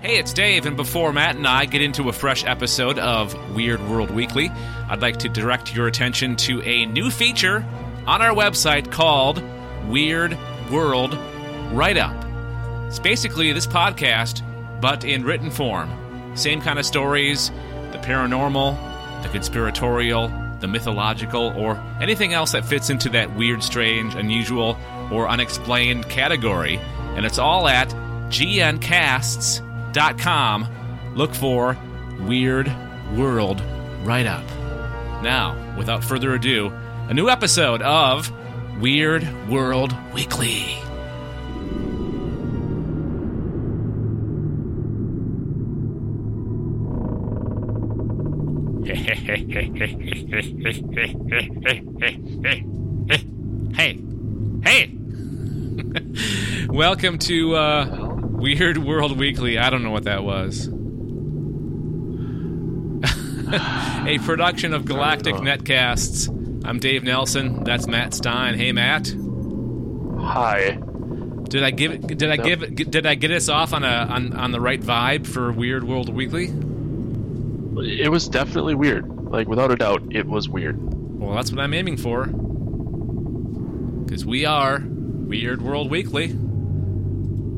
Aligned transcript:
Hey, 0.00 0.16
it's 0.16 0.32
Dave, 0.32 0.64
and 0.64 0.76
before 0.76 1.12
Matt 1.12 1.34
and 1.34 1.44
I 1.44 1.64
get 1.64 1.82
into 1.82 2.08
a 2.08 2.12
fresh 2.12 2.44
episode 2.44 3.00
of 3.00 3.34
Weird 3.52 3.80
World 3.88 4.12
Weekly, 4.12 4.48
I'd 4.88 5.02
like 5.02 5.16
to 5.18 5.28
direct 5.28 5.74
your 5.74 5.88
attention 5.88 6.36
to 6.36 6.62
a 6.62 6.86
new 6.86 7.10
feature 7.10 7.66
on 8.06 8.22
our 8.22 8.32
website 8.32 8.92
called 8.92 9.42
Weird 9.88 10.38
World 10.70 11.18
Write 11.72 11.96
Up. 11.96 12.14
It's 12.86 13.00
basically 13.00 13.52
this 13.52 13.66
podcast, 13.66 14.40
but 14.80 15.02
in 15.02 15.24
written 15.24 15.50
form. 15.50 15.90
Same 16.36 16.60
kind 16.60 16.78
of 16.78 16.86
stories 16.86 17.50
the 17.90 17.98
paranormal, 17.98 19.22
the 19.24 19.28
conspiratorial, 19.30 20.28
the 20.60 20.68
mythological, 20.68 21.52
or 21.56 21.76
anything 22.00 22.34
else 22.34 22.52
that 22.52 22.64
fits 22.64 22.88
into 22.88 23.08
that 23.08 23.34
weird, 23.34 23.64
strange, 23.64 24.14
unusual, 24.14 24.78
or 25.10 25.28
unexplained 25.28 26.08
category. 26.08 26.76
And 27.16 27.26
it's 27.26 27.40
all 27.40 27.66
at 27.66 27.88
gncasts.com. 28.28 29.67
Com 29.94 30.66
look 31.14 31.34
for 31.34 31.76
Weird 32.20 32.70
World 33.16 33.60
right 34.04 34.26
Up. 34.26 34.44
Now, 35.22 35.74
without 35.76 36.04
further 36.04 36.34
ado, 36.34 36.72
a 37.08 37.14
new 37.14 37.28
episode 37.28 37.82
of 37.82 38.30
Weird 38.80 39.26
World 39.48 39.96
Weekly. 40.12 40.78
hey, 53.74 53.98
hey. 54.62 54.94
Welcome 56.68 57.18
to 57.18 57.56
uh, 57.56 58.07
Weird 58.38 58.78
World 58.78 59.18
Weekly. 59.18 59.58
I 59.58 59.68
don't 59.68 59.82
know 59.82 59.90
what 59.90 60.04
that 60.04 60.22
was. 60.22 60.68
a 64.06 64.18
production 64.24 64.74
of 64.74 64.84
Galactic 64.84 65.34
oh. 65.34 65.40
Netcasts. 65.40 66.28
I'm 66.64 66.78
Dave 66.78 67.02
Nelson. 67.02 67.64
That's 67.64 67.88
Matt 67.88 68.14
Stein. 68.14 68.54
Hey, 68.54 68.70
Matt. 68.70 69.12
Hi. 70.20 70.78
Did 71.48 71.64
I 71.64 71.72
give? 71.72 72.06
Did 72.06 72.30
I 72.30 72.36
give? 72.36 72.76
Did 72.76 73.06
I 73.06 73.16
get 73.16 73.32
us 73.32 73.48
off 73.48 73.72
on 73.72 73.82
a 73.82 73.88
on, 73.88 74.32
on 74.34 74.52
the 74.52 74.60
right 74.60 74.80
vibe 74.80 75.26
for 75.26 75.50
Weird 75.50 75.82
World 75.82 76.08
Weekly? 76.08 76.44
It 77.80 78.10
was 78.10 78.28
definitely 78.28 78.76
weird. 78.76 79.08
Like 79.32 79.48
without 79.48 79.72
a 79.72 79.76
doubt, 79.76 80.02
it 80.10 80.26
was 80.26 80.48
weird. 80.48 80.76
Well, 81.18 81.34
that's 81.34 81.50
what 81.50 81.60
I'm 81.60 81.74
aiming 81.74 81.96
for. 81.96 82.26
Because 84.04 84.24
we 84.24 84.44
are 84.44 84.80
Weird 84.80 85.60
World 85.60 85.90
Weekly, 85.90 86.28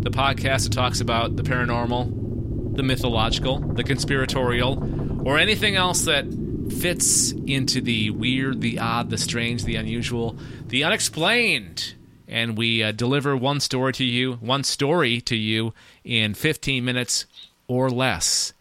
the 0.00 0.10
podcast 0.10 0.64
that 0.64 0.72
talks 0.72 1.00
about 1.00 1.36
the 1.36 1.42
paranormal, 1.42 2.76
the 2.76 2.82
mythological, 2.82 3.60
the 3.60 3.84
conspiratorial, 3.84 5.28
or 5.28 5.38
anything 5.38 5.76
else 5.76 6.06
that 6.06 6.24
fits 6.70 7.32
into 7.46 7.80
the 7.80 8.10
weird, 8.10 8.60
the 8.60 8.78
odd, 8.78 9.10
the 9.10 9.18
strange, 9.18 9.64
the 9.64 9.76
unusual, 9.76 10.36
the 10.66 10.84
unexplained. 10.84 11.94
And 12.26 12.56
we 12.56 12.82
uh, 12.82 12.92
deliver 12.92 13.36
one 13.36 13.60
story 13.60 13.92
to 13.94 14.04
you, 14.04 14.34
one 14.34 14.64
story 14.64 15.20
to 15.22 15.36
you 15.36 15.74
in 16.04 16.34
15 16.34 16.84
minutes 16.84 17.26
or 17.66 17.90
less. 17.90 18.52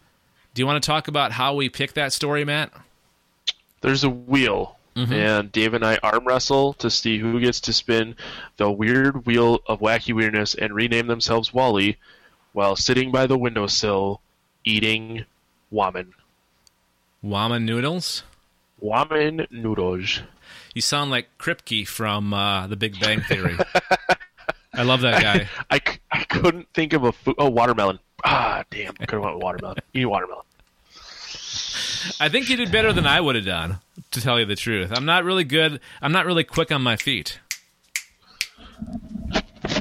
Do 0.52 0.60
you 0.60 0.66
want 0.66 0.82
to 0.82 0.86
talk 0.86 1.08
about 1.08 1.32
how 1.32 1.54
we 1.54 1.68
pick 1.68 1.94
that 1.94 2.12
story, 2.12 2.44
Matt? 2.44 2.72
There's 3.80 4.04
a 4.04 4.10
wheel, 4.10 4.76
and 4.96 5.50
Dave 5.52 5.74
and 5.74 5.84
I 5.84 5.98
arm 6.02 6.26
wrestle 6.26 6.74
to 6.74 6.90
see 6.90 7.18
who 7.18 7.40
gets 7.40 7.60
to 7.60 7.72
spin 7.72 8.16
the 8.56 8.70
weird 8.70 9.24
wheel 9.26 9.60
of 9.66 9.80
wacky 9.80 10.14
weirdness 10.14 10.54
and 10.54 10.74
rename 10.74 11.06
themselves 11.06 11.54
Wally 11.54 11.96
while 12.52 12.76
sitting 12.76 13.10
by 13.10 13.26
the 13.26 13.38
windowsill 13.38 14.20
eating 14.64 15.24
ramen. 15.72 16.12
Wama 17.24 17.62
noodles? 17.62 18.24
Ramen 18.82 19.50
noodles. 19.50 20.20
You 20.74 20.82
sound 20.82 21.10
like 21.10 21.28
Kripke 21.38 21.86
from 21.86 22.32
uh, 22.32 22.66
The 22.66 22.76
Big 22.76 22.98
Bang 23.00 23.20
Theory. 23.22 23.56
I 24.72 24.82
love 24.82 25.00
that 25.00 25.22
guy. 25.22 25.48
I 25.70 25.80
I 26.10 26.24
couldn't 26.24 26.68
think 26.72 26.92
of 26.92 27.04
a 27.04 27.12
food. 27.12 27.34
Oh, 27.38 27.50
watermelon. 27.50 27.98
Ah, 28.24 28.64
damn. 28.70 28.94
Could 28.94 29.10
have 29.10 29.22
went 29.22 29.36
with 29.36 29.44
watermelon. 29.44 29.78
Eat 29.94 30.06
watermelon. 30.06 30.44
I 32.18 32.28
think 32.28 32.48
you 32.48 32.56
did 32.56 32.72
better 32.72 32.92
than 32.92 33.06
I 33.06 33.20
would 33.20 33.36
have 33.36 33.44
done, 33.44 33.78
to 34.10 34.20
tell 34.20 34.38
you 34.38 34.46
the 34.46 34.56
truth. 34.56 34.92
I'm 34.94 35.04
not 35.04 35.24
really 35.24 35.44
good. 35.44 35.80
I'm 36.00 36.12
not 36.12 36.26
really 36.26 36.44
quick 36.44 36.72
on 36.72 36.82
my 36.82 36.96
feet. 36.96 37.40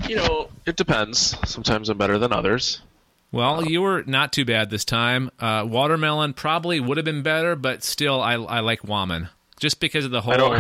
You 0.07 0.17
know, 0.17 0.49
it 0.65 0.75
depends. 0.75 1.37
Sometimes 1.49 1.89
I'm 1.89 1.97
better 1.97 2.17
than 2.17 2.33
others. 2.33 2.81
Well, 3.31 3.65
you 3.65 3.81
were 3.81 4.03
not 4.07 4.33
too 4.33 4.43
bad 4.43 4.69
this 4.69 4.83
time. 4.83 5.29
Uh, 5.39 5.65
watermelon 5.67 6.33
probably 6.33 6.79
would 6.79 6.97
have 6.97 7.05
been 7.05 7.21
better, 7.21 7.55
but 7.55 7.83
still, 7.83 8.21
I, 8.21 8.33
I 8.33 8.59
like 8.61 8.83
Waman. 8.83 9.29
Just 9.59 9.79
because 9.79 10.05
of 10.05 10.11
the 10.11 10.21
whole, 10.21 10.59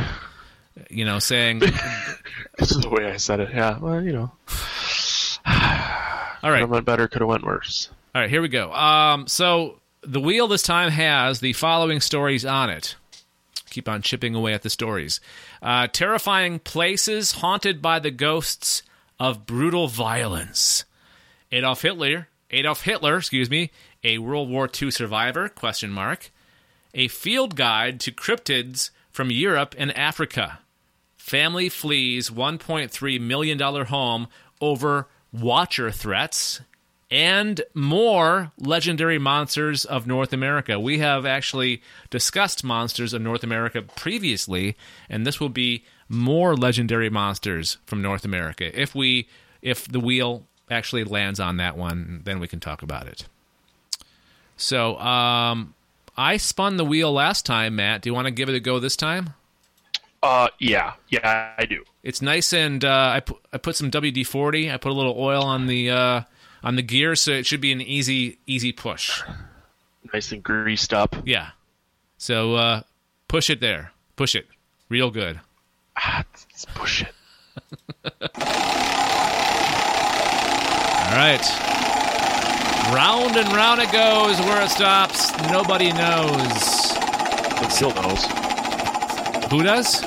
you 0.89 1.05
know, 1.05 1.19
saying, 1.19 1.59
This 2.59 2.71
is 2.71 2.81
the 2.81 2.89
way 2.89 3.05
I 3.05 3.17
said 3.17 3.39
it. 3.39 3.49
Yeah, 3.53 3.79
well, 3.79 4.03
you 4.03 4.11
know. 4.11 4.31
All 5.45 6.51
right. 6.51 6.59
Could 6.59 6.59
have 6.59 6.69
went 6.69 6.85
better, 6.85 7.07
could 7.07 7.21
have 7.21 7.29
went 7.29 7.45
worse. 7.45 7.89
All 8.13 8.21
right, 8.21 8.29
here 8.29 8.41
we 8.41 8.49
go. 8.49 8.71
Um, 8.73 9.27
so 9.27 9.79
the 10.01 10.19
wheel 10.19 10.47
this 10.47 10.61
time 10.61 10.91
has 10.91 11.39
the 11.39 11.53
following 11.53 12.01
stories 12.01 12.45
on 12.45 12.69
it. 12.69 12.95
Keep 13.69 13.87
on 13.87 14.01
chipping 14.01 14.35
away 14.35 14.53
at 14.53 14.63
the 14.63 14.69
stories. 14.69 15.19
Uh, 15.61 15.87
terrifying 15.87 16.59
places 16.59 17.33
haunted 17.33 17.81
by 17.81 17.99
the 17.99 18.11
ghosts 18.11 18.83
of 19.19 19.45
brutal 19.45 19.87
violence. 19.87 20.85
Adolf 21.51 21.81
Hitler, 21.81 22.27
Adolf 22.51 22.83
Hitler, 22.83 23.17
excuse 23.17 23.49
me, 23.49 23.71
a 24.03 24.17
World 24.17 24.49
War 24.49 24.69
II 24.69 24.91
survivor? 24.91 25.49
Question 25.49 25.91
mark. 25.91 26.31
A 26.93 27.07
field 27.07 27.55
guide 27.55 27.99
to 28.01 28.11
cryptids 28.11 28.89
from 29.11 29.31
Europe 29.31 29.75
and 29.77 29.95
Africa. 29.97 30.59
Family 31.17 31.69
flees 31.69 32.29
$1.3 32.29 33.21
million 33.21 33.59
home 33.59 34.27
over 34.59 35.07
watcher 35.31 35.91
threats 35.91 36.61
and 37.11 37.61
more 37.73 38.51
legendary 38.57 39.17
monsters 39.17 39.85
of 39.85 40.05
North 40.05 40.31
America. 40.31 40.79
We 40.79 40.99
have 40.99 41.25
actually 41.25 41.81
discussed 42.09 42.63
monsters 42.63 43.13
of 43.13 43.21
North 43.21 43.43
America 43.43 43.81
previously, 43.81 44.75
and 45.09 45.25
this 45.25 45.39
will 45.39 45.49
be 45.49 45.83
more 46.07 46.55
legendary 46.55 47.09
monsters 47.09 47.77
from 47.85 48.01
North 48.01 48.25
America. 48.25 48.79
If 48.79 48.93
we 48.93 49.27
if 49.61 49.87
the 49.87 49.99
wheel 49.99 50.43
actually 50.69 51.03
lands 51.03 51.39
on 51.39 51.57
that 51.57 51.75
one, 51.75 52.21
then 52.23 52.39
we 52.39 52.47
can 52.47 52.59
talk 52.59 52.81
about 52.81 53.07
it. 53.07 53.25
So, 54.57 54.97
um 54.99 55.73
I 56.17 56.35
spun 56.35 56.75
the 56.75 56.83
wheel 56.83 57.13
last 57.13 57.45
time, 57.45 57.77
Matt. 57.77 58.01
Do 58.01 58.09
you 58.09 58.13
want 58.13 58.25
to 58.25 58.31
give 58.31 58.49
it 58.49 58.55
a 58.55 58.59
go 58.59 58.77
this 58.79 58.97
time? 58.97 59.35
Uh, 60.21 60.49
yeah, 60.59 60.95
yeah, 61.07 61.53
I 61.57 61.65
do. 61.65 61.85
It's 62.03 62.21
nice 62.21 62.51
and 62.51 62.83
uh, 62.83 63.11
I 63.15 63.21
put 63.21 63.37
I 63.53 63.57
put 63.57 63.77
some 63.77 63.89
WD 63.89 64.27
forty. 64.27 64.69
I 64.69 64.75
put 64.75 64.91
a 64.91 64.95
little 64.95 65.15
oil 65.17 65.43
on 65.43 65.67
the 65.67 65.89
uh, 65.89 66.21
on 66.63 66.75
the 66.75 66.81
gear, 66.81 67.15
so 67.15 67.31
it 67.31 67.45
should 67.45 67.61
be 67.61 67.71
an 67.71 67.81
easy 67.81 68.37
easy 68.47 68.71
push. 68.71 69.21
Nice 70.13 70.31
and 70.31 70.43
greased 70.43 70.93
up. 70.93 71.15
Yeah. 71.25 71.49
So 72.17 72.55
uh, 72.55 72.81
push 73.27 73.49
it 73.49 73.59
there. 73.59 73.91
Push 74.15 74.35
it 74.35 74.47
real 74.89 75.11
good. 75.11 75.39
Ah, 75.95 76.23
let's 76.33 76.65
push 76.73 77.03
it. 77.03 77.13
All 81.09 81.15
right. 81.15 81.41
Round 82.93 83.35
and 83.37 83.47
round 83.53 83.81
it 83.81 83.91
goes. 83.91 84.39
Where 84.41 84.63
it 84.63 84.69
stops, 84.69 85.31
nobody 85.51 85.91
knows. 85.93 86.93
The 87.59 87.77
wheel 87.79 87.93
knows. 87.93 88.25
Who 89.51 89.63
does? 89.63 90.01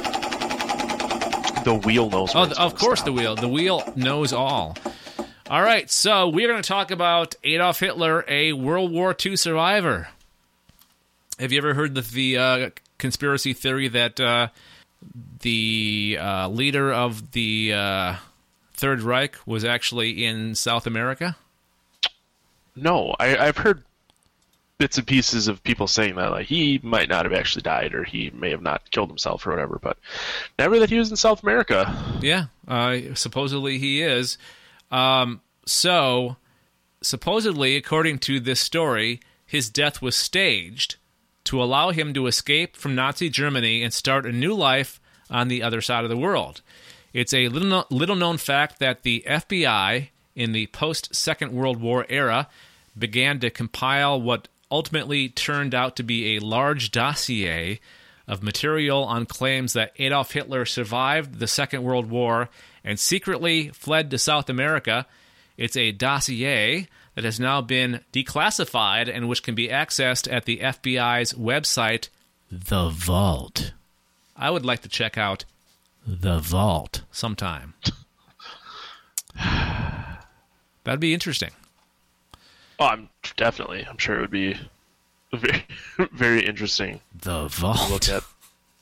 The 1.65 1.81
wheel 1.85 2.11
knows. 2.11 2.33
Oh, 2.35 2.51
of 2.59 2.75
course, 2.77 3.01
stop. 3.01 3.07
the 3.07 3.13
wheel. 3.13 3.37
The 3.37 3.49
wheel 3.49 3.83
knows 3.95 4.33
all. 4.33 4.77
All 5.53 5.63
right, 5.63 5.91
so 5.91 6.31
we're 6.31 6.49
going 6.49 6.63
to 6.63 6.67
talk 6.67 6.91
about 6.91 7.35
Adolf 7.45 7.79
Hitler, 7.79 8.25
a 8.27 8.55
World 8.55 8.91
War 8.91 9.15
II 9.15 9.37
survivor. 9.37 10.09
Have 11.39 11.53
you 11.53 11.59
ever 11.59 11.75
heard 11.75 11.95
the, 11.95 12.01
the 12.01 12.39
uh, 12.39 12.71
conspiracy 12.97 13.53
theory 13.53 13.89
that 13.89 14.19
uh, 14.19 14.49
the 15.41 16.17
uh, 16.19 16.49
leader 16.49 16.91
of 16.91 17.33
the 17.33 17.75
uh, 17.75 18.17
Third 18.73 19.03
Reich 19.03 19.37
was 19.45 19.63
actually 19.63 20.25
in 20.25 20.55
South 20.55 20.87
America? 20.87 21.37
No, 22.75 23.15
I, 23.21 23.37
I've 23.37 23.59
heard 23.59 23.85
bits 24.79 24.97
and 24.97 25.07
pieces 25.07 25.49
of 25.49 25.63
people 25.63 25.87
saying 25.87 26.15
that, 26.15 26.31
like 26.31 26.47
he 26.47 26.81
might 26.83 27.11
not 27.11 27.27
have 27.27 27.35
actually 27.35 27.61
died, 27.61 27.95
or 27.95 28.05
he 28.05 28.31
may 28.31 28.49
have 28.53 28.63
not 28.63 28.91
killed 28.91 29.11
himself, 29.11 29.47
or 29.47 29.51
whatever. 29.51 29.79
But 29.83 29.99
never 30.59 30.79
that 30.79 30.89
he 30.89 30.99
was 30.99 31.11
in 31.11 31.17
South 31.17 31.43
America. 31.43 31.95
Yeah, 32.23 32.47
uh, 32.67 33.01
supposedly 33.13 33.77
he 33.77 34.01
is. 34.01 34.39
Um, 34.93 35.41
so, 35.67 36.37
supposedly, 37.03 37.77
according 37.77 38.19
to 38.21 38.41
this 38.41 38.61
story, 38.61 39.21
his 39.45 39.71
death 39.71 40.01
was 40.01 40.17
staged 40.17 40.97
to 41.45 41.63
allow 41.63 41.91
him 41.91 42.15
to 42.15 42.27
escape 42.27 42.77
from 42.77 42.95
Nazi 42.95 43.29
Germany 43.29 43.83
and 43.83 43.93
start 43.93 44.27
a 44.27 44.33
new 44.33 44.55
life 44.55 45.01
on 45.31 45.49
the 45.49 45.63
other 45.63 45.81
side 45.81 46.05
of 46.05 46.11
the 46.11 46.17
world. 46.17 46.63
It's 47.13 47.35
a 47.35 47.49
little, 47.49 47.87
little 47.91 48.17
known 48.17 48.39
fact 48.39 48.79
that 48.79 49.03
the 49.03 49.25
FBI 49.27 50.09
in 50.35 50.53
the 50.53 50.67
post 50.69 51.15
Second 51.15 51.53
World 51.53 51.81
War 51.81 52.07
era 52.09 52.49
began 52.97 53.41
to 53.41 53.51
compile 53.51 54.21
what 54.21 54.49
ultimately 54.71 55.29
turned 55.29 55.75
out 55.75 55.97
to 55.97 56.03
be 56.03 56.37
a 56.37 56.41
large 56.41 56.91
dossier 56.91 57.81
of 58.27 58.43
material 58.43 59.05
on 59.05 59.27
claims 59.27 59.73
that 59.75 59.93
Adolf 59.99 60.33
Hitler 60.33 60.65
survived 60.65 61.39
the 61.39 61.47
Second 61.47 61.83
World 61.83 62.09
War 62.09 62.49
and 62.83 62.99
secretly 62.99 63.69
fled 63.69 64.11
to 64.11 64.19
South 64.19 64.49
America. 64.49 65.07
It's 65.57 65.77
a 65.77 65.93
dossier 65.93 66.89
that 67.15 67.25
has 67.25 67.39
now 67.39 67.61
been 67.61 68.01
declassified 68.13 69.15
and 69.15 69.29
which 69.29 69.43
can 69.43 69.55
be 69.55 69.69
accessed 69.69 70.33
at 70.33 70.45
the 70.45 70.59
FBI's 70.59 71.35
website, 71.35 72.09
The 72.51 72.89
Vault. 72.89 73.73
I 74.37 74.51
would 74.51 74.65
like 74.65 74.83
to 74.83 74.89
check 74.89 75.19
out 75.19 75.45
The 76.07 76.39
Vault 76.39 77.03
sometime. 77.11 77.75
That'd 80.85 81.01
be 81.01 81.15
interesting. 81.15 81.51
Oh, 82.79 82.87
I'm 82.87 83.09
definitely. 83.37 83.87
I'm 83.89 83.99
sure 83.99 84.17
it 84.17 84.21
would 84.23 84.31
be 84.31 84.59
very, 85.33 85.65
very 86.13 86.45
interesting. 86.47 87.01
The 87.15 87.49
Vault. 87.49 87.91
Look 87.91 88.09
at. 88.09 88.25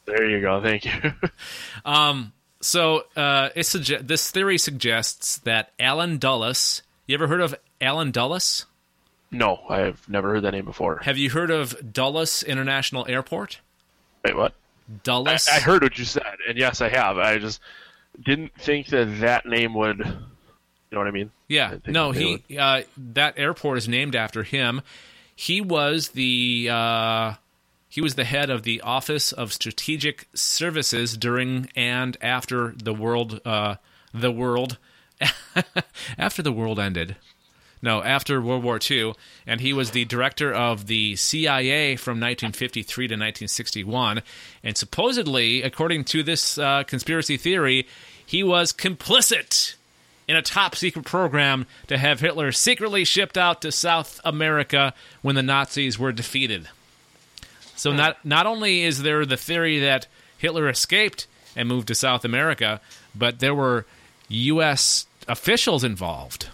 There 0.06 0.28
you 0.28 0.40
go. 0.40 0.60
Thank 0.62 0.84
you. 0.86 1.12
um. 1.84 2.32
So, 2.60 3.04
uh, 3.16 3.50
it 3.54 3.60
suge- 3.62 4.06
this 4.06 4.30
theory 4.30 4.58
suggests 4.58 5.38
that 5.38 5.72
Allen 5.78 6.18
Dulles. 6.18 6.82
You 7.06 7.14
ever 7.14 7.26
heard 7.26 7.40
of 7.40 7.54
Allen 7.80 8.10
Dulles? 8.10 8.66
no, 9.32 9.60
I've 9.68 10.08
never 10.08 10.30
heard 10.30 10.42
that 10.42 10.52
name 10.52 10.64
before. 10.64 10.98
Have 11.04 11.16
you 11.16 11.30
heard 11.30 11.50
of 11.50 11.92
Dulles 11.92 12.42
International 12.42 13.06
Airport? 13.08 13.60
Wait, 14.24 14.36
what? 14.36 14.52
I, 14.52 14.92
Dulles. 15.04 15.48
I 15.48 15.60
heard 15.60 15.82
what 15.82 15.98
you 15.98 16.04
said, 16.04 16.36
and 16.48 16.58
yes, 16.58 16.80
I 16.80 16.88
have. 16.88 17.16
I 17.16 17.38
just 17.38 17.60
didn't 18.20 18.52
think 18.58 18.88
that 18.88 19.20
that 19.20 19.46
name 19.46 19.74
would. 19.74 19.98
You 19.98 20.04
know 20.96 20.98
what 20.98 21.06
I 21.06 21.12
mean? 21.12 21.30
Yeah, 21.48 21.76
I 21.86 21.90
no, 21.90 22.10
he 22.10 22.42
uh, 22.58 22.82
that 22.96 23.38
airport 23.38 23.78
is 23.78 23.88
named 23.88 24.16
after 24.16 24.42
him. 24.42 24.82
He 25.36 25.60
was 25.60 26.08
the 26.08 26.68
uh, 26.70 27.34
he 27.90 28.00
was 28.00 28.14
the 28.14 28.24
head 28.24 28.48
of 28.48 28.62
the 28.62 28.80
Office 28.80 29.32
of 29.32 29.52
Strategic 29.52 30.28
Services 30.32 31.16
during 31.16 31.68
and 31.74 32.16
after 32.22 32.72
the 32.82 32.94
world 32.94 33.40
uh, 33.44 33.74
the 34.14 34.30
world 34.30 34.78
after 36.18 36.40
the 36.40 36.52
world 36.52 36.78
ended. 36.78 37.16
No, 37.82 38.02
after 38.02 38.42
World 38.42 38.62
War 38.62 38.78
II, 38.90 39.14
and 39.46 39.60
he 39.60 39.72
was 39.72 39.90
the 39.90 40.04
director 40.04 40.52
of 40.52 40.86
the 40.86 41.16
CIA 41.16 41.96
from 41.96 42.12
1953 42.20 43.08
to 43.08 43.14
1961. 43.14 44.22
And 44.62 44.76
supposedly, 44.76 45.62
according 45.62 46.04
to 46.04 46.22
this 46.22 46.58
uh, 46.58 46.82
conspiracy 46.84 47.38
theory, 47.38 47.88
he 48.24 48.42
was 48.42 48.74
complicit 48.74 49.76
in 50.28 50.36
a 50.36 50.42
top 50.42 50.76
secret 50.76 51.06
program 51.06 51.66
to 51.86 51.96
have 51.96 52.20
Hitler 52.20 52.52
secretly 52.52 53.04
shipped 53.04 53.38
out 53.38 53.62
to 53.62 53.72
South 53.72 54.20
America 54.24 54.92
when 55.22 55.34
the 55.34 55.42
Nazis 55.42 55.98
were 55.98 56.12
defeated. 56.12 56.68
So 57.80 57.92
not 57.92 58.22
not 58.26 58.44
only 58.44 58.82
is 58.82 59.02
there 59.04 59.24
the 59.24 59.38
theory 59.38 59.78
that 59.78 60.06
Hitler 60.36 60.68
escaped 60.68 61.26
and 61.56 61.66
moved 61.66 61.88
to 61.88 61.94
South 61.94 62.26
America, 62.26 62.78
but 63.14 63.38
there 63.38 63.54
were 63.54 63.86
U.S. 64.28 65.06
officials 65.26 65.82
involved. 65.82 66.48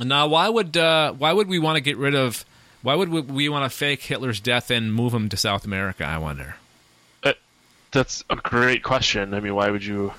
Now, 0.00 0.26
why 0.26 0.48
would 0.48 0.74
uh, 0.74 1.12
why 1.12 1.34
would 1.34 1.46
we 1.46 1.58
want 1.58 1.76
to 1.76 1.82
get 1.82 1.98
rid 1.98 2.14
of? 2.14 2.46
Why 2.80 2.94
would 2.94 3.10
we, 3.10 3.20
we 3.20 3.48
want 3.50 3.70
to 3.70 3.76
fake 3.76 4.02
Hitler's 4.04 4.40
death 4.40 4.70
and 4.70 4.94
move 4.94 5.12
him 5.12 5.28
to 5.28 5.36
South 5.36 5.66
America? 5.66 6.04
I 6.04 6.16
wonder. 6.16 6.56
Uh, 7.22 7.34
that's 7.90 8.24
a 8.30 8.36
great 8.36 8.82
question. 8.82 9.34
I 9.34 9.40
mean, 9.40 9.54
why 9.54 9.70
would 9.70 9.84
you? 9.84 10.14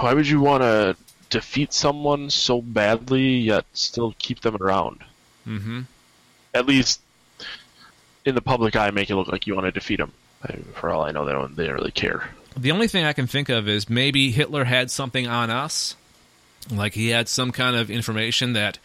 Why 0.00 0.12
would 0.12 0.28
you 0.28 0.40
want 0.42 0.64
to 0.64 0.96
defeat 1.30 1.72
someone 1.72 2.28
so 2.28 2.60
badly 2.60 3.36
yet 3.38 3.64
still 3.72 4.14
keep 4.18 4.40
them 4.40 4.58
around? 4.60 5.02
hmm 5.44 5.80
At 6.52 6.66
least 6.66 7.00
in 8.26 8.34
the 8.34 8.42
public 8.42 8.76
eye, 8.76 8.90
make 8.90 9.08
it 9.08 9.16
look 9.16 9.28
like 9.28 9.46
you 9.46 9.54
want 9.54 9.66
to 9.66 9.72
defeat 9.72 9.96
them. 9.96 10.12
I, 10.42 10.56
for 10.74 10.90
all 10.90 11.02
I 11.02 11.12
know, 11.12 11.24
they 11.24 11.32
don't. 11.32 11.56
They 11.56 11.66
don't 11.66 11.76
really 11.76 11.92
care. 11.92 12.28
The 12.56 12.72
only 12.72 12.88
thing 12.88 13.04
I 13.04 13.12
can 13.12 13.26
think 13.26 13.48
of 13.48 13.68
is 13.68 13.88
maybe 13.88 14.30
Hitler 14.30 14.64
had 14.64 14.90
something 14.90 15.26
on 15.26 15.50
us, 15.50 15.94
like 16.70 16.94
he 16.94 17.10
had 17.10 17.28
some 17.28 17.52
kind 17.52 17.76
of 17.76 17.90
information 17.90 18.52
that 18.54 18.78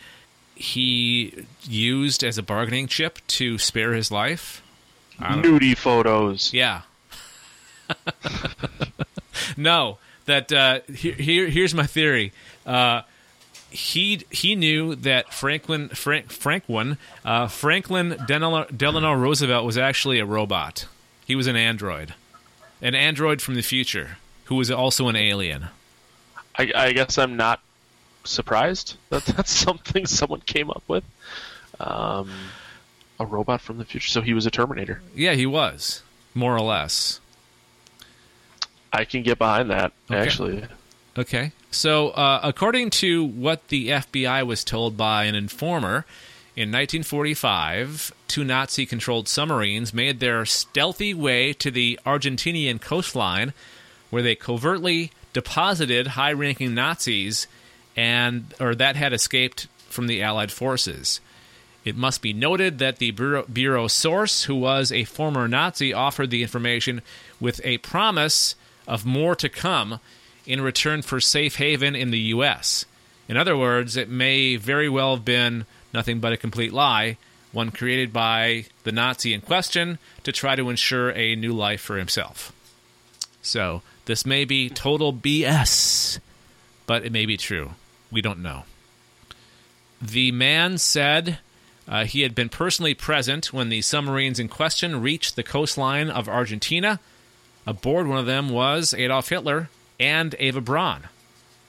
he 0.55 1.45
used 1.63 2.23
as 2.23 2.38
a 2.38 2.43
bargaining 2.43 2.88
chip 2.88 3.19
to 3.27 3.57
spare 3.57 3.93
his 3.93 4.11
life. 4.11 4.61
Nudie 5.19 5.77
photos. 5.77 6.53
Yeah. 6.53 6.81
no, 9.57 9.97
that 10.25 10.51
uh, 10.51 10.79
here, 10.94 11.13
here 11.13 11.47
here's 11.49 11.73
my 11.73 11.85
theory. 11.85 12.31
Uh, 12.65 13.01
he 13.71 14.25
he 14.29 14.56
knew 14.56 14.95
that 14.95 15.33
Franklin 15.33 15.89
Frank 15.89 16.31
Franklin 16.31 16.97
uh, 17.25 17.47
Franklin 17.47 18.18
Delano, 18.27 18.65
Delano 18.65 19.13
Roosevelt 19.13 19.65
was 19.65 19.77
actually 19.77 20.19
a 20.19 20.25
robot. 20.25 20.88
He 21.25 21.35
was 21.35 21.47
an 21.47 21.56
android, 21.56 22.13
an 22.81 22.95
android 22.95 23.41
from 23.41 23.56
the 23.56 23.62
future 23.62 24.18
who 24.45 24.56
was 24.56 24.69
also 24.69 25.07
an 25.07 25.15
alien. 25.15 25.68
I, 26.57 26.71
I 26.75 26.91
guess 26.91 27.18
I'm 27.18 27.38
not 27.38 27.62
surprised 28.23 28.97
that 29.09 29.25
that's 29.25 29.51
something 29.51 30.06
someone 30.06 30.41
came 30.41 30.69
up 30.69 30.83
with. 30.88 31.03
Um, 31.79 32.29
a 33.19 33.25
robot 33.25 33.62
from 33.62 33.77
the 33.77 33.85
future. 33.85 34.09
So 34.09 34.21
he 34.21 34.33
was 34.33 34.45
a 34.45 34.51
Terminator. 34.51 35.01
Yeah, 35.15 35.33
he 35.33 35.45
was 35.45 36.01
more 36.33 36.56
or 36.56 36.62
less. 36.62 37.19
I 38.91 39.06
can 39.06 39.23
get 39.23 39.38
behind 39.38 39.69
that. 39.69 39.94
Okay. 40.09 40.19
Actually, 40.19 40.65
Okay. 41.18 41.51
So, 41.71 42.09
uh, 42.09 42.41
according 42.44 42.89
to 42.91 43.23
what 43.23 43.69
the 43.69 43.89
FBI 43.89 44.45
was 44.45 44.65
told 44.65 44.97
by 44.97 45.23
an 45.23 45.35
informer, 45.35 46.06
in 46.53 46.68
1945, 46.68 48.12
two 48.27 48.44
Nazi 48.44 48.85
controlled 48.85 49.29
submarines 49.29 49.94
made 49.94 50.19
their 50.19 50.45
stealthy 50.45 51.13
way 51.13 51.53
to 51.53 51.71
the 51.71 51.97
Argentinian 52.06 52.81
coastline, 52.81 53.53
where 54.09 54.21
they 54.21 54.35
covertly 54.35 55.12
deposited 55.31 56.07
high 56.07 56.33
ranking 56.33 56.73
Nazis 56.73 57.47
and 57.95 58.53
or 58.59 58.75
that 58.75 58.97
had 58.97 59.13
escaped 59.13 59.68
from 59.89 60.07
the 60.07 60.21
Allied 60.21 60.51
forces. 60.51 61.21
It 61.85 61.95
must 61.95 62.21
be 62.21 62.33
noted 62.33 62.79
that 62.79 62.97
the 62.97 63.12
Bureau, 63.12 63.44
Bureau 63.44 63.88
source, 63.88 64.44
who 64.44 64.56
was 64.56 64.91
a 64.91 65.06
former 65.06 65.47
Nazi, 65.47 65.94
offered 65.94 66.29
the 66.29 66.44
information 66.44 67.01
with 67.39 67.62
a 67.63 67.77
promise 67.79 68.56
of 68.88 69.06
more 69.06 69.35
to 69.35 69.47
come 69.47 70.01
in 70.45 70.61
return 70.61 71.01
for 71.01 71.19
safe 71.19 71.57
haven 71.57 71.95
in 71.95 72.11
the 72.11 72.19
U.S. 72.19 72.85
In 73.27 73.38
other 73.38 73.57
words, 73.57 73.95
it 73.95 74.09
may 74.09 74.55
very 74.55 74.89
well 74.89 75.15
have 75.15 75.25
been 75.25 75.65
nothing 75.93 76.19
but 76.19 76.33
a 76.33 76.38
complete 76.38 76.73
lie, 76.73 77.17
one 77.51 77.71
created 77.71 78.13
by 78.13 78.66
the 78.83 78.92
Nazi 78.92 79.33
in 79.33 79.42
question 79.42 79.99
to 80.23 80.31
try 80.31 80.56
to 80.56 80.69
ensure 80.69 81.11
a 81.11 81.35
new 81.35 81.54
life 81.54 81.81
for 81.81 81.97
himself. 81.97 82.54
So, 83.42 83.81
this 84.06 84.25
may 84.25 84.45
be 84.45 84.69
total 84.69 85.13
BS, 85.13 86.19
but 86.85 87.06
it 87.06 87.11
may 87.11 87.25
be 87.25 87.37
true. 87.37 87.71
We 88.11 88.21
don't 88.21 88.42
know. 88.42 88.63
The 90.01 90.31
man 90.31 90.77
said 90.77 91.39
uh, 91.87 92.06
he 92.06 92.21
had 92.21 92.33
been 92.33 92.49
personally 92.49 92.94
present 92.94 93.54
when 93.54 93.69
the 93.69 93.81
submarines 93.81 94.39
in 94.39 94.47
question 94.47 95.01
reached 95.01 95.35
the 95.35 95.44
coastline 95.44 96.09
of 96.09 96.27
Argentina. 96.27 96.99
Aboard 97.68 98.07
one 98.07 98.18
of 98.18 98.25
them 98.25 98.49
was 98.49 98.94
Adolf 98.94 99.30
Hitler 99.30 99.69
and 100.01 100.33
Eva 100.35 100.59
Braun, 100.59 101.03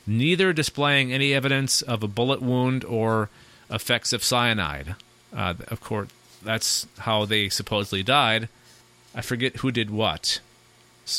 neither 0.06 0.52
displaying 0.52 1.12
any 1.12 1.34
evidence 1.34 1.82
of 1.82 2.02
a 2.02 2.08
bullet 2.08 2.40
wound 2.40 2.84
or 2.84 3.28
effects 3.70 4.12
of 4.12 4.24
cyanide. 4.24 4.96
Uh, 5.36 5.54
of 5.68 5.80
course, 5.80 6.08
that's 6.42 6.86
how 7.00 7.26
they 7.26 7.50
supposedly 7.50 8.02
died. 8.02 8.48
I 9.14 9.20
forget 9.20 9.56
who 9.56 9.70
did 9.70 9.90
what. 9.90 10.40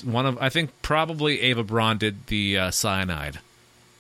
One 0.04 0.26
of 0.26 0.38
I 0.40 0.50
think 0.50 0.72
probably 0.82 1.40
Eva 1.42 1.64
Braun 1.64 2.00
did 2.00 2.28
the 2.28 2.58
uh, 2.58 2.72
cyanide, 2.72 3.40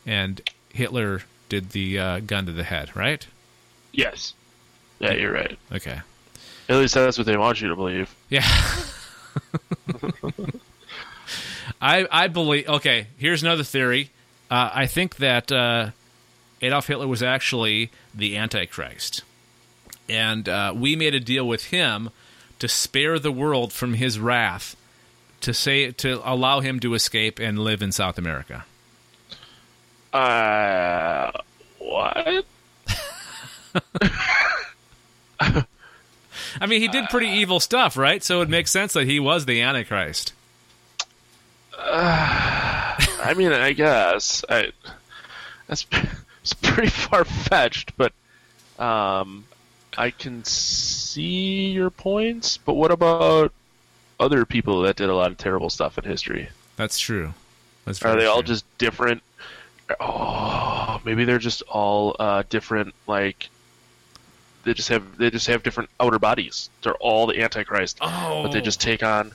and 0.06 0.42
Hitler 0.74 1.22
did 1.50 1.70
the 1.70 2.00
uh, 2.00 2.20
gun 2.22 2.48
to 2.48 2.52
the 2.52 2.64
head. 2.64 2.96
Right? 2.96 3.26
yes. 3.92 4.34
Yeah, 5.00 5.14
you're 5.14 5.34
right. 5.34 5.58
Okay. 5.72 6.00
At 6.70 6.78
least 6.78 6.94
that's 6.94 7.18
what 7.18 7.28
they 7.28 7.36
want 7.36 7.62
you 7.62 7.68
to 7.68 7.76
believe. 7.76 8.16
Yeah. 8.30 8.48
I 11.82 12.08
I 12.12 12.28
believe. 12.28 12.68
Okay, 12.68 13.08
here's 13.18 13.44
another 13.44 13.64
theory. 13.64 14.10
Uh, 14.50 14.70
I 14.74 14.86
think 14.86 15.18
that 15.18 15.52
uh, 15.52 15.92
Adolf 16.62 16.88
Hitler 16.88 17.08
was 17.08 17.24
actually 17.24 17.92
the 18.14 18.38
Antichrist, 18.38 19.24
and 20.10 20.48
uh, 20.48 20.74
we 20.76 20.96
made 20.96 21.16
a 21.16 21.20
deal 21.20 21.48
with 21.48 21.66
him 21.66 22.10
to 22.60 22.68
spare 22.68 23.20
the 23.20 23.32
world 23.32 23.74
from 23.74 23.96
his 23.96 24.20
wrath, 24.20 24.76
to 25.42 25.54
say 25.54 25.92
to 25.92 26.22
allow 26.24 26.60
him 26.60 26.80
to 26.82 26.94
escape 26.94 27.40
and 27.40 27.60
live 27.60 27.82
in 27.82 27.92
South 27.92 28.18
America. 28.18 28.66
Uh, 30.14 31.32
what? 31.80 32.46
I 36.62 36.68
mean, 36.68 36.82
he 36.82 36.88
did 36.88 37.10
pretty 37.10 37.28
evil 37.28 37.60
stuff, 37.60 37.98
right? 37.98 38.24
So 38.24 38.42
it 38.42 38.50
makes 38.50 38.72
sense 38.72 38.94
that 38.94 39.08
he 39.08 39.20
was 39.20 39.46
the 39.46 39.62
Antichrist. 39.62 40.34
I 41.96 43.36
mean, 43.38 43.52
I 43.54 43.74
guess 43.74 44.44
I, 44.50 44.72
that's 45.68 45.86
it's 46.42 46.54
pretty 46.54 46.90
far 46.90 47.24
fetched, 47.24 47.96
but 47.98 48.14
um, 48.80 49.46
I 49.98 50.10
can 50.10 50.44
see 50.44 51.68
your 51.72 51.92
points, 51.92 52.58
but 52.58 52.74
what 52.74 52.90
about 52.92 53.54
other 54.20 54.44
people 54.46 54.82
that 54.82 54.96
did 54.96 55.10
a 55.10 55.16
lot 55.16 55.30
of 55.32 55.38
terrible 55.38 55.70
stuff 55.70 55.98
in 56.00 56.04
history? 56.04 56.50
That's 56.78 56.98
true. 56.98 57.34
That's 57.86 58.02
Are 58.02 58.16
they 58.16 58.26
all 58.26 58.42
just 58.42 58.66
different? 58.80 59.22
Oh, 60.00 61.00
maybe 61.06 61.26
they're 61.26 61.38
just 61.38 61.62
all 61.64 62.16
uh, 62.20 62.44
different. 62.50 62.96
Like 63.06 63.50
they 64.64 64.74
just 64.74 64.90
have 64.90 65.18
they 65.18 65.30
just 65.30 65.46
have 65.48 65.62
different 65.62 65.90
outer 66.00 66.18
bodies. 66.18 66.70
They're 66.82 66.96
all 66.96 67.28
the 67.28 67.40
Antichrist, 67.40 68.00
Oh. 68.02 68.42
but 68.44 68.52
they 68.52 68.62
just 68.62 68.82
take 68.82 69.04
on 69.04 69.34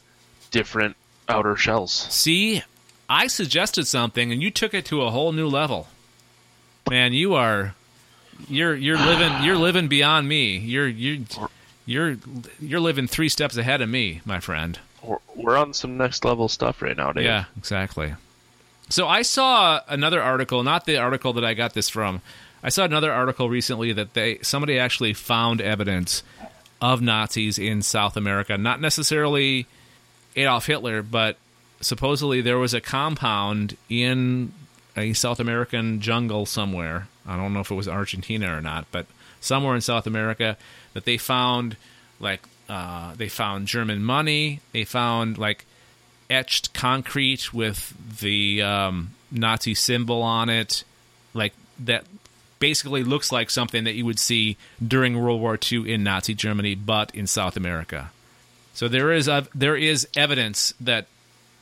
different 0.51 0.97
outer 1.29 1.57
shells. 1.57 1.93
See, 2.11 2.63
I 3.09 3.27
suggested 3.27 3.87
something 3.87 4.33
and 4.33 4.43
you 4.43 4.51
took 4.51 4.75
it 4.75 4.85
to 4.87 5.03
a 5.03 5.11
whole 5.11 5.33
new 5.33 5.49
level. 5.49 5.89
Man, 6.89 7.13
you 7.13 7.35
are 7.35 7.75
you're 8.49 8.75
you're 8.75 8.99
living 8.99 9.43
you're 9.43 9.57
living 9.57 9.89
beyond 9.89 10.29
me. 10.29 10.59
You're 10.59 10.89
you 10.89 11.25
are 11.39 11.51
you're 11.87 12.17
you're 12.61 12.81
living 12.81 13.07
3 13.07 13.29
steps 13.29 13.57
ahead 13.57 13.81
of 13.81 13.89
me, 13.89 14.21
my 14.25 14.41
friend. 14.41 14.79
We're, 15.03 15.19
we're 15.35 15.57
on 15.57 15.75
some 15.75 15.97
next 15.97 16.25
level 16.25 16.49
stuff 16.49 16.83
right 16.83 16.97
now, 16.97 17.13
Dave. 17.13 17.25
Yeah, 17.25 17.45
exactly. 17.57 18.15
So 18.91 19.07
I 19.07 19.23
saw 19.23 19.81
another 19.87 20.23
article, 20.23 20.63
not 20.63 20.87
the 20.87 20.97
article 20.97 21.35
that 21.35 21.45
I 21.45 21.55
got 21.55 21.75
this 21.75 21.89
from. 21.89 22.23
I 22.63 22.71
saw 22.71 22.85
another 22.85 23.13
article 23.13 23.49
recently 23.49 23.93
that 23.93 24.15
they 24.15 24.39
somebody 24.43 24.79
actually 24.79 25.15
found 25.15 25.61
evidence 25.61 26.23
of 26.81 27.01
Nazis 27.01 27.59
in 27.59 27.83
South 27.83 28.17
America, 28.17 28.57
not 28.57 28.81
necessarily 28.81 29.67
Adolf 30.39 30.67
Hitler, 30.67 31.03
but 31.03 31.37
supposedly 31.81 32.41
there 32.41 32.59
was 32.59 32.75
a 32.75 32.81
compound 32.81 33.77
in 33.89 34.53
a 34.97 35.13
South 35.13 35.41
American 35.41 36.01
jungle 36.01 36.47
somewhere. 36.47 37.09
I 37.27 37.37
don't 37.37 37.53
know 37.53 37.61
if 37.61 37.71
it 37.71 37.75
was 37.75 37.89
Argentina 37.89 38.57
or 38.57 38.61
not, 38.61 38.87
but 38.93 39.07
somewhere 39.41 39.75
in 39.75 39.81
South 39.81 40.07
America 40.07 40.57
that 40.95 41.05
they 41.05 41.19
found 41.19 41.77
like 42.21 42.41
uh, 42.69 43.15
they 43.15 43.29
found 43.29 43.67
German 43.67 44.03
money. 44.05 44.61
They 44.73 44.85
found 44.85 45.39
like 45.39 45.65
etched 46.31 46.73
concrete 46.73 47.53
with 47.53 47.95
the 48.21 48.63
um, 48.63 49.11
Nazi 49.31 49.75
symbol 49.75 50.23
on 50.23 50.49
it, 50.49 50.85
like 51.35 51.53
that 51.81 52.05
basically 52.59 53.05
looks 53.05 53.31
like 53.33 53.51
something 53.51 53.85
that 53.85 53.95
you 53.95 54.05
would 54.05 54.19
see 54.19 54.57
during 54.87 55.21
World 55.21 55.41
War 55.41 55.59
II 55.61 55.91
in 55.91 56.03
Nazi 56.03 56.35
Germany, 56.35 56.75
but 56.75 57.15
in 57.15 57.27
South 57.27 57.57
America. 57.57 58.11
So 58.79 58.87
there 58.87 59.13
is 59.13 59.27
a, 59.27 59.45
there 59.53 59.75
is 59.75 60.07
evidence 60.15 60.73
that 60.81 61.09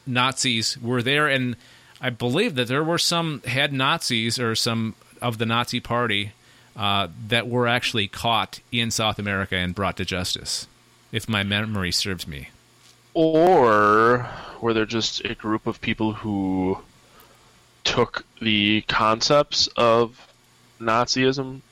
Nazis 0.07 0.77
were 0.77 1.01
there, 1.01 1.29
and 1.29 1.57
I 1.99 2.11
believe 2.11 2.57
that 2.57 2.69
there 2.69 2.85
were 2.85 2.99
some 2.99 3.41
head 3.47 3.73
Nazis 3.73 4.39
or 4.39 4.55
some 4.55 4.97
of 5.23 5.39
the 5.39 5.47
Nazi 5.47 5.81
Party 5.81 6.33
uh, 6.77 7.09
that 7.29 7.49
were 7.49 7.67
actually 7.67 8.07
caught 8.07 8.61
in 8.71 8.91
South 8.91 9.19
America 9.19 9.57
and 9.57 9.75
brought 9.75 9.97
to 9.97 10.05
justice, 10.05 10.67
if 11.11 11.27
my 11.27 11.43
memory 11.43 11.91
serves 11.91 12.29
me. 12.29 12.51
Or 13.15 14.29
were 14.61 14.75
there 14.75 14.85
just 14.85 15.25
a 15.25 15.35
group 15.35 15.67
of 15.67 15.81
people 15.81 16.13
who 16.13 16.81
took 17.83 18.27
the 18.43 18.83
concepts 18.89 19.71
of 19.75 20.35
Nazism 20.79 21.63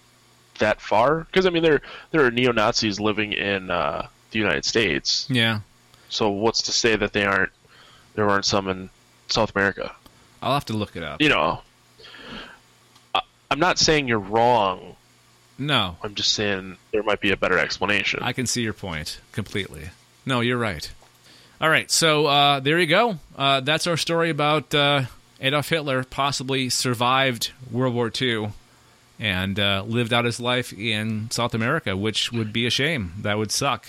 that 0.58 0.80
far? 0.80 1.24
Because 1.24 1.44
I 1.44 1.50
mean, 1.50 1.62
there 1.62 1.82
there 2.12 2.24
are 2.24 2.30
neo 2.30 2.50
Nazis 2.50 2.98
living 2.98 3.34
in 3.34 3.70
uh, 3.70 4.08
the 4.34 4.38
United 4.40 4.64
States. 4.66 5.26
Yeah, 5.30 5.60
So 6.10 6.28
what's 6.28 6.60
to 6.62 6.72
say 6.72 6.96
that 6.96 7.12
they 7.14 7.24
aren't 7.24 7.52
there 8.14 8.28
aren't 8.28 8.44
some 8.44 8.68
in 8.68 8.90
South 9.28 9.54
America? 9.56 9.94
I'll 10.42 10.52
have 10.54 10.66
to 10.66 10.74
look 10.74 10.94
it 10.96 11.02
up. 11.02 11.22
You 11.22 11.30
know, 11.30 11.62
I, 13.14 13.20
I'm 13.50 13.58
not 13.58 13.78
saying 13.78 14.08
you're 14.08 14.18
wrong. 14.18 14.96
No, 15.56 15.96
I'm 16.02 16.14
just 16.14 16.32
saying 16.34 16.76
there 16.92 17.02
might 17.02 17.20
be 17.20 17.30
a 17.30 17.36
better 17.36 17.58
explanation. 17.58 18.20
I 18.22 18.32
can 18.32 18.46
see 18.46 18.62
your 18.62 18.72
point 18.72 19.20
completely. 19.32 19.90
No, 20.26 20.40
you're 20.40 20.58
right. 20.58 20.90
All 21.60 21.68
right, 21.70 21.90
so 21.90 22.26
uh, 22.26 22.60
there 22.60 22.78
you 22.78 22.86
go. 22.86 23.18
Uh, 23.38 23.60
that's 23.60 23.86
our 23.86 23.96
story 23.96 24.28
about 24.30 24.74
uh, 24.74 25.02
Adolf 25.40 25.68
Hitler 25.68 26.02
possibly 26.04 26.68
survived 26.68 27.52
World 27.70 27.94
War 27.94 28.10
II 28.20 28.50
and 29.20 29.58
uh, 29.60 29.84
lived 29.86 30.12
out 30.12 30.24
his 30.24 30.40
life 30.40 30.72
in 30.72 31.30
South 31.30 31.54
America, 31.54 31.96
which 31.96 32.32
would 32.32 32.52
be 32.52 32.66
a 32.66 32.70
shame. 32.70 33.12
That 33.22 33.38
would 33.38 33.52
suck 33.52 33.86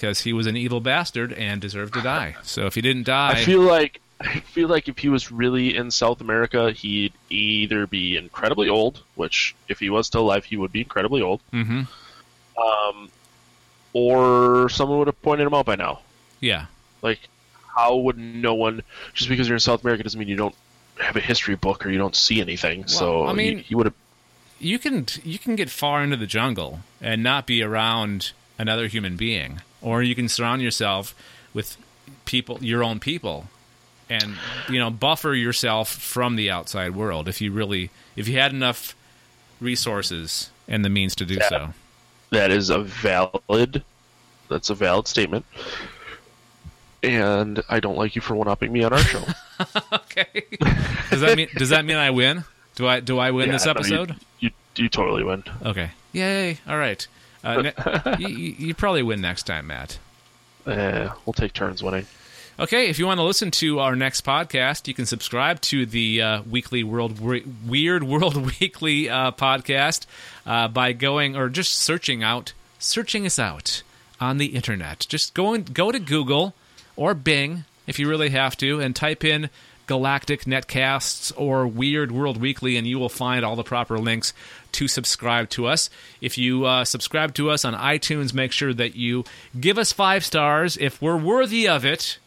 because 0.00 0.20
he 0.20 0.32
was 0.32 0.46
an 0.46 0.56
evil 0.56 0.80
bastard 0.80 1.32
and 1.34 1.60
deserved 1.60 1.92
to 1.94 2.00
die. 2.00 2.34
So 2.42 2.64
if 2.66 2.74
he 2.74 2.80
didn't 2.80 3.04
die, 3.04 3.32
I 3.32 3.44
feel 3.44 3.60
like 3.60 4.00
I 4.20 4.40
feel 4.40 4.68
like 4.68 4.88
if 4.88 4.98
he 4.98 5.08
was 5.08 5.30
really 5.30 5.76
in 5.76 5.90
South 5.90 6.20
America, 6.20 6.72
he'd 6.72 7.12
either 7.30 7.86
be 7.86 8.16
incredibly 8.16 8.68
old, 8.68 9.02
which 9.14 9.54
if 9.68 9.78
he 9.78 9.90
was 9.90 10.06
still 10.06 10.22
alive, 10.22 10.44
he 10.44 10.56
would 10.56 10.72
be 10.72 10.80
incredibly 10.80 11.20
old, 11.22 11.40
Mhm. 11.52 11.86
um, 12.62 13.10
or 13.92 14.68
someone 14.68 14.98
would 14.98 15.06
have 15.08 15.20
pointed 15.22 15.46
him 15.46 15.54
out 15.54 15.66
by 15.66 15.76
now. 15.76 16.00
yeah, 16.40 16.66
Like, 17.02 17.20
how 17.76 17.96
would 17.96 18.18
no 18.18 18.54
one? 18.54 18.82
Just 19.14 19.28
because 19.30 19.48
you're 19.48 19.56
in 19.56 19.60
South 19.60 19.82
America 19.84 20.02
doesn't 20.02 20.18
mean 20.18 20.28
you 20.28 20.36
don't 20.36 20.54
have 20.98 21.16
a 21.16 21.20
history 21.20 21.54
book 21.56 21.84
or 21.86 21.90
you 21.90 21.98
don't 21.98 22.16
see 22.16 22.40
anything. 22.40 22.86
so 22.86 23.26
I 23.26 23.32
mean- 23.32 23.58
he, 23.58 23.62
he 23.64 23.74
would 23.74 23.86
have. 23.86 23.94
you 24.58 24.78
can 24.78 25.06
you 25.24 25.38
can 25.38 25.56
get 25.56 25.70
far 25.70 26.02
into 26.02 26.16
the 26.18 26.26
jungle 26.26 26.80
and 27.00 27.22
not 27.22 27.46
be 27.46 27.62
around 27.62 28.32
another 28.58 28.86
human 28.88 29.16
being, 29.16 29.60
or 29.82 30.02
you 30.02 30.14
can 30.14 30.28
surround 30.28 30.62
yourself 30.62 31.14
with 31.54 31.76
people, 32.24 32.58
your 32.60 32.82
own 32.84 33.00
people, 33.00 33.46
and 34.08 34.34
you 34.68 34.78
know 34.78 34.90
buffer 34.90 35.34
yourself 35.34 35.88
from 35.90 36.36
the 36.36 36.50
outside 36.50 36.94
world 36.96 37.28
if 37.28 37.40
you 37.40 37.52
really 37.52 37.90
if 38.16 38.26
you 38.28 38.38
had 38.38 38.52
enough 38.52 38.94
resources 39.60 40.50
and 40.68 40.84
the 40.84 40.88
means 40.88 41.14
to 41.16 41.24
do 41.24 41.34
Yeah. 41.34 41.48
so. 41.48 41.74
That 42.30 42.50
is 42.50 42.70
a 42.70 42.78
valid. 42.80 43.82
That's 44.48 44.70
a 44.70 44.74
valid 44.74 45.06
statement. 45.08 45.44
And 47.02 47.62
I 47.68 47.80
don't 47.80 47.96
like 47.96 48.14
you 48.14 48.20
for 48.20 48.34
one 48.34 48.46
upping 48.48 48.72
me 48.72 48.82
on 48.84 48.92
our 48.92 48.98
show. 49.00 49.24
Okay. 49.92 50.44
does 51.10 51.20
that 51.20 51.36
mean 51.36 51.48
does 51.54 51.68
that 51.68 51.84
mean 51.84 51.96
I 51.98 52.08
win? 52.10 52.44
Do 52.76 52.88
I 52.88 53.00
do 53.00 53.18
I 53.18 53.30
win 53.30 53.46
Yeah, 53.48 53.52
this 53.52 53.66
no, 53.66 53.72
you- 53.72 53.76
episode? 53.78 54.16
you, 54.38 54.50
you 54.76 54.88
totally 54.88 55.22
win. 55.22 55.44
Okay. 55.64 55.90
Yay! 56.12 56.58
All 56.66 56.78
right. 56.78 57.06
Uh, 57.42 57.62
ne- 57.62 58.16
you, 58.18 58.28
you 58.28 58.74
probably 58.74 59.02
win 59.02 59.20
next 59.20 59.44
time, 59.44 59.68
Matt. 59.68 59.98
Eh, 60.66 61.08
we'll 61.24 61.32
take 61.32 61.52
turns 61.52 61.82
winning. 61.82 62.06
Okay, 62.58 62.90
if 62.90 62.98
you 62.98 63.06
want 63.06 63.18
to 63.18 63.24
listen 63.24 63.50
to 63.52 63.78
our 63.78 63.96
next 63.96 64.22
podcast, 64.22 64.86
you 64.86 64.92
can 64.92 65.06
subscribe 65.06 65.62
to 65.62 65.86
the 65.86 66.20
uh, 66.20 66.42
weekly 66.42 66.84
World 66.84 67.18
Weird 67.66 68.04
World 68.04 68.36
Weekly 68.60 69.08
uh, 69.08 69.30
podcast 69.30 70.04
uh, 70.44 70.68
by 70.68 70.92
going 70.92 71.36
or 71.36 71.48
just 71.48 71.74
searching 71.74 72.22
out, 72.22 72.52
searching 72.78 73.24
us 73.24 73.38
out 73.38 73.82
on 74.20 74.36
the 74.36 74.46
internet. 74.48 75.06
Just 75.08 75.32
go 75.32 75.54
and 75.54 75.72
go 75.72 75.90
to 75.90 75.98
Google 75.98 76.54
or 76.96 77.14
Bing 77.14 77.64
if 77.86 77.98
you 77.98 78.06
really 78.08 78.28
have 78.28 78.56
to, 78.58 78.78
and 78.78 78.94
type 78.94 79.24
in 79.24 79.48
Galactic 79.90 80.44
Netcasts 80.44 81.32
or 81.36 81.66
Weird 81.66 82.12
World 82.12 82.40
Weekly, 82.40 82.76
and 82.76 82.86
you 82.86 83.00
will 83.00 83.08
find 83.08 83.44
all 83.44 83.56
the 83.56 83.64
proper 83.64 83.98
links 83.98 84.32
to 84.70 84.86
subscribe 84.86 85.50
to 85.50 85.66
us. 85.66 85.90
If 86.20 86.38
you 86.38 86.64
uh, 86.64 86.84
subscribe 86.84 87.34
to 87.34 87.50
us 87.50 87.64
on 87.64 87.74
iTunes, 87.74 88.32
make 88.32 88.52
sure 88.52 88.72
that 88.72 88.94
you 88.94 89.24
give 89.58 89.78
us 89.78 89.92
five 89.92 90.24
stars 90.24 90.76
if 90.76 91.02
we're 91.02 91.16
worthy 91.16 91.66
of 91.66 91.84
it 91.84 92.20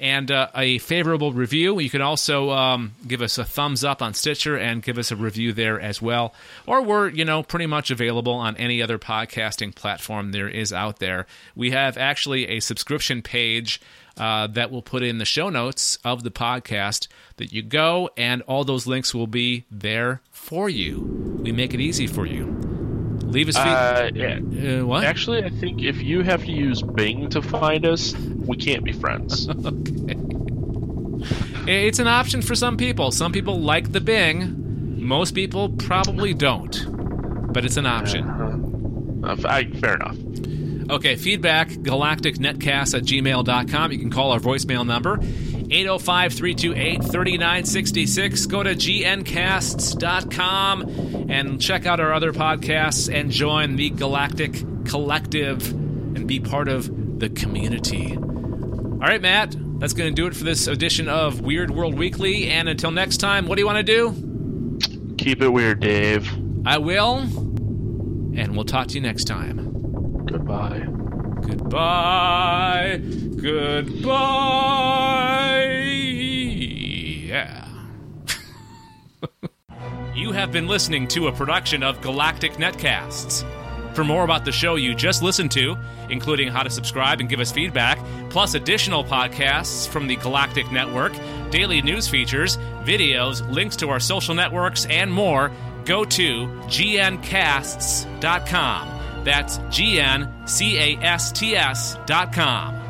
and 0.00 0.32
uh, 0.32 0.48
a 0.56 0.78
favorable 0.78 1.32
review. 1.32 1.78
You 1.78 1.90
can 1.90 2.02
also 2.02 2.50
um, 2.50 2.96
give 3.06 3.22
us 3.22 3.38
a 3.38 3.44
thumbs 3.44 3.84
up 3.84 4.02
on 4.02 4.12
Stitcher 4.12 4.56
and 4.58 4.82
give 4.82 4.98
us 4.98 5.12
a 5.12 5.16
review 5.16 5.52
there 5.52 5.80
as 5.80 6.02
well. 6.02 6.34
Or 6.66 6.82
we're, 6.82 7.08
you 7.08 7.24
know, 7.24 7.44
pretty 7.44 7.66
much 7.66 7.92
available 7.92 8.34
on 8.34 8.56
any 8.56 8.82
other 8.82 8.98
podcasting 8.98 9.76
platform 9.76 10.32
there 10.32 10.48
is 10.48 10.72
out 10.72 10.98
there. 10.98 11.28
We 11.54 11.70
have 11.70 11.96
actually 11.96 12.48
a 12.48 12.58
subscription 12.58 13.22
page 13.22 13.80
uh, 14.16 14.46
that 14.48 14.70
we'll 14.70 14.82
put 14.82 15.02
in 15.02 15.18
the 15.18 15.24
show 15.24 15.48
notes 15.50 15.98
of 16.04 16.22
the 16.22 16.30
podcast 16.30 17.08
that 17.36 17.52
you 17.52 17.62
go, 17.62 18.08
and 18.16 18.42
all 18.42 18.64
those 18.64 18.86
links 18.86 19.14
will 19.14 19.26
be 19.26 19.64
there 19.70 20.20
for 20.30 20.68
you. 20.68 21.00
We 21.42 21.52
make 21.52 21.74
it 21.74 21.80
easy 21.80 22.06
for 22.06 22.26
you. 22.26 22.46
Leave 23.24 23.48
us 23.48 23.56
Uh, 23.56 24.08
feed- 24.12 24.16
yeah. 24.16 24.80
uh, 24.80 24.86
what? 24.86 25.04
Actually, 25.04 25.42
I 25.44 25.50
think 25.50 25.82
if 25.82 26.00
you 26.02 26.22
have 26.22 26.44
to 26.44 26.52
use 26.52 26.80
Bing 26.82 27.28
to 27.30 27.42
find 27.42 27.84
us, 27.84 28.14
we 28.16 28.56
can't 28.56 28.84
be 28.84 28.92
friends. 28.92 29.48
It's 31.68 31.98
an 31.98 32.06
option 32.06 32.42
for 32.42 32.54
some 32.54 32.76
people. 32.76 33.10
Some 33.10 33.32
people 33.32 33.58
like 33.60 33.90
the 33.90 34.00
Bing. 34.00 35.02
Most 35.04 35.32
people 35.34 35.70
probably 35.70 36.32
don't. 36.34 37.52
But 37.52 37.64
it's 37.64 37.76
an 37.76 37.86
option. 37.86 38.24
Uh, 39.24 39.36
I, 39.44 39.64
fair 39.64 39.94
enough. 39.94 40.16
Okay, 40.88 41.16
feedback 41.16 41.68
galacticnetcast 41.68 42.96
at 42.96 43.02
gmail.com. 43.02 43.92
You 43.92 43.98
can 43.98 44.10
call 44.10 44.30
our 44.30 44.38
voicemail 44.38 44.86
number 44.86 45.18
805 45.70 46.32
328 46.32 47.02
3966. 47.02 48.46
Go 48.46 48.62
to 48.62 48.74
gncasts.com 48.74 50.82
and 51.28 51.60
check 51.60 51.86
out 51.86 51.98
our 51.98 52.12
other 52.12 52.32
podcasts 52.32 53.12
and 53.12 53.32
join 53.32 53.74
the 53.76 53.90
Galactic 53.90 54.62
Collective 54.84 55.72
and 55.72 56.28
be 56.28 56.38
part 56.38 56.68
of 56.68 57.18
the 57.18 57.30
community. 57.30 58.16
All 58.16 59.02
right, 59.02 59.20
Matt, 59.20 59.56
that's 59.80 59.92
going 59.92 60.08
to 60.08 60.14
do 60.14 60.28
it 60.28 60.36
for 60.36 60.44
this 60.44 60.68
edition 60.68 61.08
of 61.08 61.40
Weird 61.40 61.72
World 61.72 61.98
Weekly. 61.98 62.48
And 62.48 62.68
until 62.68 62.92
next 62.92 63.16
time, 63.16 63.48
what 63.48 63.56
do 63.56 63.62
you 63.62 63.66
want 63.66 63.84
to 63.84 63.92
do? 63.92 64.12
Keep 65.18 65.42
it 65.42 65.48
weird, 65.48 65.80
Dave. 65.80 66.30
I 66.64 66.78
will, 66.78 67.18
and 67.18 68.54
we'll 68.54 68.64
talk 68.64 68.86
to 68.88 68.94
you 68.94 69.00
next 69.00 69.24
time. 69.24 69.65
Goodbye. 70.26 70.84
Goodbye. 71.42 73.00
Goodbye. 73.36 74.06
Yeah. 77.24 77.68
you 80.14 80.32
have 80.32 80.50
been 80.50 80.66
listening 80.66 81.06
to 81.08 81.28
a 81.28 81.32
production 81.32 81.82
of 81.82 82.00
Galactic 82.00 82.54
Netcasts. 82.54 83.44
For 83.94 84.02
more 84.04 84.24
about 84.24 84.44
the 84.44 84.52
show 84.52 84.74
you 84.74 84.94
just 84.94 85.22
listened 85.22 85.52
to, 85.52 85.76
including 86.10 86.48
how 86.48 86.62
to 86.62 86.70
subscribe 86.70 87.20
and 87.20 87.28
give 87.28 87.40
us 87.40 87.52
feedback, 87.52 87.98
plus 88.28 88.54
additional 88.54 89.04
podcasts 89.04 89.88
from 89.88 90.06
the 90.06 90.16
Galactic 90.16 90.70
Network, 90.72 91.12
daily 91.50 91.80
news 91.80 92.08
features, 92.08 92.58
videos, 92.84 93.48
links 93.50 93.76
to 93.76 93.88
our 93.88 94.00
social 94.00 94.34
networks, 94.34 94.86
and 94.86 95.10
more, 95.12 95.50
go 95.84 96.04
to 96.04 96.46
gncasts.com. 96.66 98.16
That's 99.26 99.58
G 99.70 99.98
N 100.00 100.32
C 100.46 100.78
A 100.78 100.96
S 101.02 101.32
T 101.32 101.56
S 101.56 101.98
dot 102.06 102.32
com. 102.32 102.85